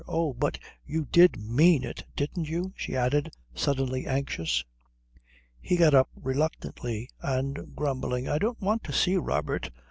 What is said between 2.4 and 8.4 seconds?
you?" she added, suddenly anxious. He got up reluctantly and grumbling: "I